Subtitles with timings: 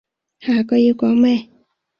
[0.39, 1.47] 下句要講咩？